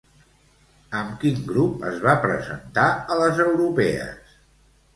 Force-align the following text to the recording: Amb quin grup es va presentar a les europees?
Amb 0.99 1.11
quin 1.23 1.43
grup 1.51 1.85
es 1.91 2.01
va 2.07 2.17
presentar 2.25 2.89
a 3.17 3.21
les 3.23 3.45
europees? 3.47 4.37